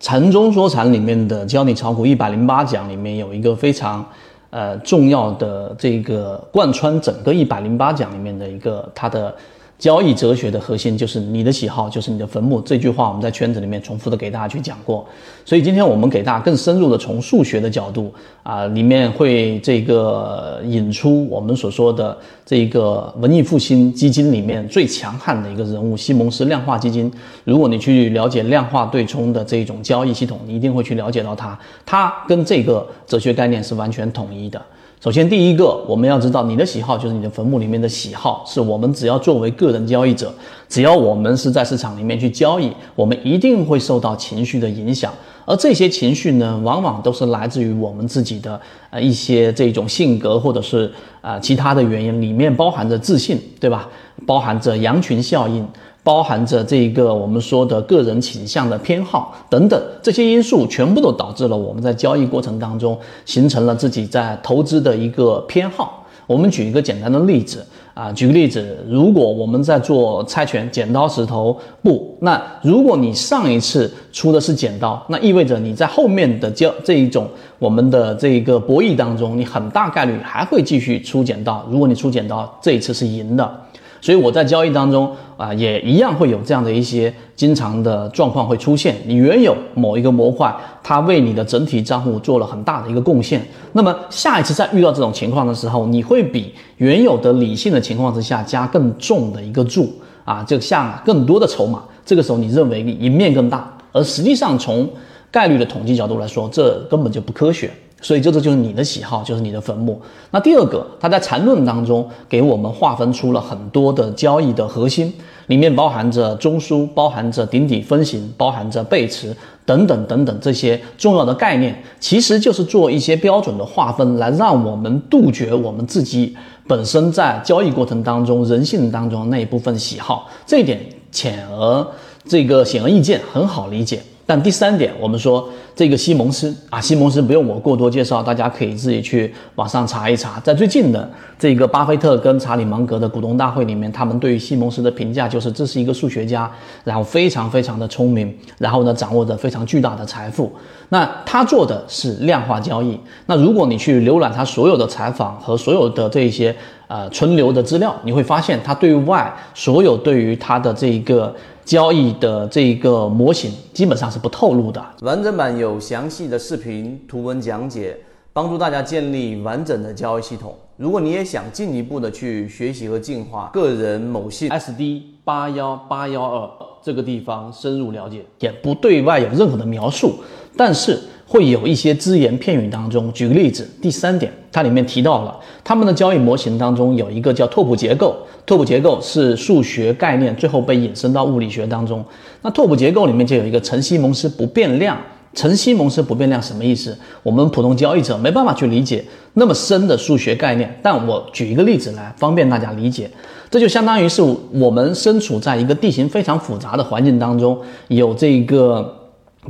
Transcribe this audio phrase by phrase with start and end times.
[0.00, 4.04] 禅中说禅里面的教你炒股一百零八讲里面有一个非常
[4.50, 9.32] 呃重要的这个贯穿整个一百零八讲里面的一个它的。
[9.80, 12.60] 交易哲学的核心就是你的喜好就是你的坟墓。
[12.60, 15.04] 这句话我们在圈子里面重复的给大家去讲过。
[15.46, 18.12] 所以今天我们给大家更深入的从数学的角度
[18.42, 27.10] 啊，里面会这个引出我们所说的这个文艺复兴基金里面最强悍的一个人物——西蒙斯量化基金。
[27.44, 34.60] 如果你去了解量化对冲的这种交易系统，你一定会去了解到它，它跟这个哲学概念是完全统一的。
[35.02, 40.34] 首先，第一个，我们要知道你的喜好就是你的坟墓里面的喜好，是我们只要作为个个人交易者，
[40.68, 45.12] 只要我们是在市场里面去交易，我们一定会受到情绪的影响，
[45.44, 48.60] 而这些情绪呢，往往都是来自于我们自己的
[48.90, 53.88] 呃一些这种性格或者是呃其他的原因，里面包含着自信，对吧？
[54.26, 55.66] 包含着羊群效应。
[56.02, 66.06] 包含着这一个我们说的个人倾向的偏好等等这些因素，全部都导致了我们在交易过程当中形成了自己在投资的一个偏好。
[66.26, 81.66] 我们举一个简单的例子啊，举个例子，如果我们在做猜拳，剪刀石头布，那如果你上一次出的是剪刀，那意味着你在后面的交这一种我们的这个博弈当中，你很大概率还会继续出剪刀。
[81.70, 83.60] 如果你出剪刀，这一次是赢的。
[84.00, 88.96] 所以我在交易当中啊，也一样会有这样的一些经常的状况会出现。
[89.06, 99.92] 你原有某一个模块，它为你的整体账户做了很大的一个贡献，那么下一次再遇到这种情况的时候，你会比原有的理性的情况之下加更重的一个注
[100.24, 101.82] 啊，就下更多的筹码。
[102.04, 104.88] 这个时候你认为你赢面更大，而实际上从
[105.30, 107.70] 概率的统计角度来说，这根本就不科学。
[108.00, 110.00] 所以，这这就是你的喜好，就是你的坟墓。
[110.30, 115.12] 那第二个，他在缠论当中给我们划分出了很多的交易的核心，
[115.48, 126.34] 里面包含着中枢，包含着顶底分型，包含着背驰等等等等这些重要的概念，其实就是做一些标准的划分，来让我们杜绝我们自己
[126.66, 130.28] 本身在交易过程当中人性当中那一部分喜好。
[130.46, 130.80] 这一点
[131.12, 131.86] 浅而
[132.24, 134.00] 这个显而易见，很好理解。
[134.30, 140.38] 但第三点，我们说这个西蒙斯啊，西蒙斯不用我过多介绍，大家可以自己去网上查一查。
[140.38, 146.48] 在最近的这个巴菲特跟查理芒格的股东大会里面，他们对于西蒙斯的评价就是这是一个数学家，
[146.84, 150.52] 然后非常非常的聪明，然后呢掌握着非常巨大的财富。
[150.90, 152.96] 那他做的是量化交易。
[153.26, 156.54] 那如果你去浏览他所有的采访和所有的这些
[156.90, 161.34] 呃存留的资料，你会发现它对外所有对于它的这一个。
[161.62, 167.96] 交易的这一个模型基本上是不透露的，完整版有详细的视频图文讲解，
[168.32, 170.52] 帮助大家建立完整的交易系统。
[170.76, 176.50] 如果你也想进一步的去学习和进化个人某信 SD 八幺八幺二
[176.82, 180.14] 这个地方深入了解，也不对外有任何的描述，
[180.56, 180.98] 但是。
[181.32, 192.04] 会有一些只言片语当中，举个例子，第三点，它里面提到了他们的交易模型当中有一个叫拓扑结构，拓扑结构是数学概念，最后被引申到物理学当中。
[192.42, 194.98] 那拓扑结构里面就有一个陈西蒙斯不变量，
[195.32, 196.98] 陈西蒙斯不变量什么意思？
[197.22, 199.04] 我们普通交易者没办法去理解
[199.34, 203.08] 那么深的数学概念，但我举一个例子来方便大家理解，
[203.48, 204.20] 这就相当于是
[204.52, 208.96] 我们身处在一个地形非常复杂的环境当中，有这个。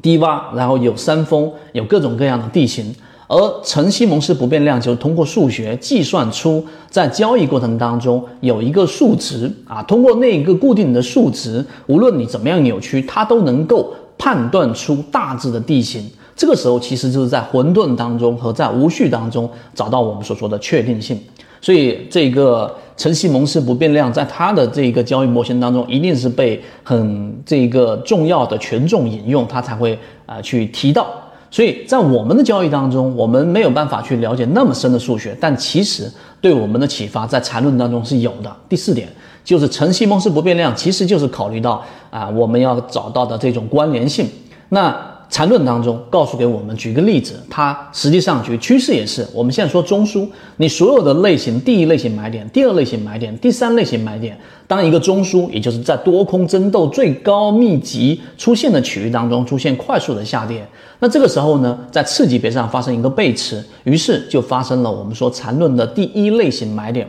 [0.00, 2.94] 低洼，然后有山峰，有各种各样的地形，
[3.28, 16.08] 而陈西蒙斯不变量就是通过数学计算出在交易过程当中有一个数值啊，通过那一个固定的数值，无论你怎么样扭曲，它都能够判断出大致的地形。
[16.34, 21.20] 这个时候其实就是在混沌当中和在无序当中找到我们所说的确定性。
[21.60, 31.06] 所以这个陈西蒙斯不变量在它的这个交易模型当中，一定是被很这个重要的权重引用，它才会啊去提到。
[31.50, 36.12] 所以在我们的交易当中，我们没有办法去了解那么深的数学，但其实
[36.42, 38.54] 对我们的启发在缠论当中是有的。
[38.68, 39.08] 第四点
[39.42, 44.28] 就是陈西蒙斯不变量，其实就是考虑到啊我们要找到的这种关联性。
[44.68, 44.94] 那
[45.30, 49.24] 缠论当中告诉给我们，举个例子，它实际上举趋势也是。
[49.32, 50.26] 我们现在说中枢，
[50.56, 60.66] 你所有的类型，第一类型买点，第二类型买点，第三类型买点，当一个中枢，也就是在多空争斗最高密集出现的区域当中出现快速的下跌，
[60.98, 67.08] 那这个时候呢，在次级别上发生一个背驰，于是就发生了我们说缠论的第一类型买点。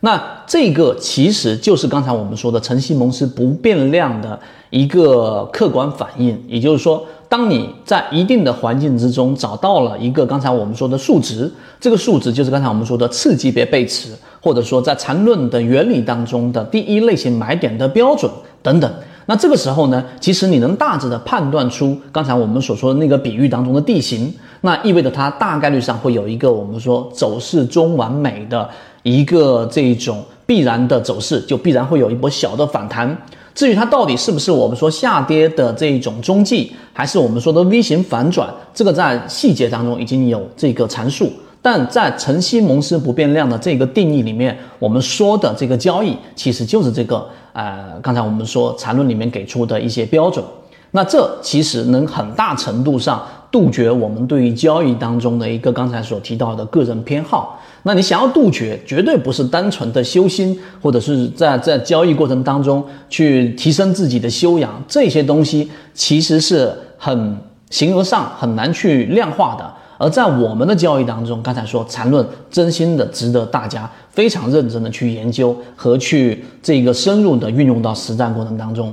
[0.00, 4.38] 那这个其实就是刚才我们说的陈西蒙斯不变量的
[4.70, 7.04] 一个客观反应，也就是说。
[7.28, 18.30] 当你在一定的环境之中找到了一个刚才我们说的数值，这个数值就是刚才我们说的次级别背驰，或者说在缠论的原理当中的第一类型买点的标准
[18.62, 18.90] 等等，
[19.26, 24.32] 那这个时候呢，其实你能大致的判断出刚才我们所说的那个比喻当中的地形，
[24.62, 28.66] 那意味着它大概率上会有一个我们说走势中完美的
[29.02, 33.14] 一个这种必然的走势，就必然会有一波小的反弹。
[33.58, 41.28] 至于它到底是不是我们说下跌的这一种中继，还是我们说的 V 型反转，这个在细节当中已经有这个阐述。
[41.60, 50.44] 但在晨曦蒙斯不变量的这个定义里面，我们说的这个交易其实就是这个，呃，刚才我们说缠论里面给出的一些标准。
[50.92, 53.20] 那这其实能很大程度上
[53.50, 57.60] 杜绝我们对于交易当中的一个刚才所提到的个人偏好。
[57.88, 67.34] 那你想要杜绝，绝对不是单纯的修心，或者是在在交易过程当中去提升自己的修养，这些东西其实是很
[67.70, 69.66] 形而上很难去量化的。
[69.96, 78.92] 而在我们的交易当中，刚才说缠论真心的值得大家非常认真的去研究和去这个深入的运用到实战过程当中。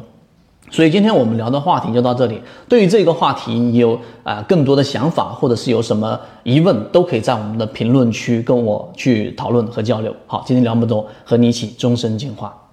[0.72, 2.42] 所以今天我们聊的话题就到这里。
[2.68, 10.14] 对于这个话题，你有啊更多的想法，或者是有什么疑问，都可以在我们的评论区跟我去讨论和交流。
[10.28, 12.65] 好，今天聊这么多，和你一起终身进化。